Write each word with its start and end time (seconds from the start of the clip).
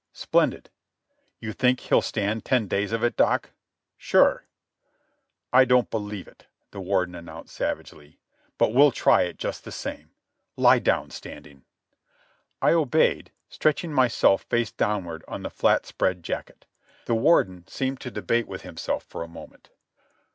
"Splendid." 0.13 0.71
"You 1.39 1.53
think 1.53 1.79
he'll 1.81 2.01
stand 2.01 2.43
ten 2.43 2.67
days 2.67 2.91
of 2.91 3.03
it, 3.03 3.15
Doc.?" 3.15 3.51
"Sure." 3.97 4.47
"I 5.53 5.63
don't 5.63 5.91
believe 5.91 6.27
it," 6.27 6.47
the 6.71 6.81
Warden 6.81 7.13
announced 7.13 7.53
savagely. 7.55 8.17
"But 8.57 8.73
we'll 8.73 8.89
try 8.91 9.21
it 9.25 9.37
just 9.37 9.63
the 9.63 9.71
same.—Lie 9.71 10.79
down, 10.79 11.11
Standing." 11.11 11.65
I 12.63 12.71
obeyed, 12.71 13.31
stretching 13.47 13.93
myself 13.93 14.41
face 14.45 14.71
downward 14.71 15.23
on 15.27 15.43
the 15.43 15.51
flat 15.51 15.85
spread 15.85 16.23
jacket. 16.23 16.65
The 17.05 17.13
Warden 17.13 17.67
seemed 17.67 17.99
to 17.99 18.09
debate 18.09 18.47
with 18.47 18.63
himself 18.63 19.03
for 19.03 19.21
a 19.21 19.27
moment. 19.27 19.69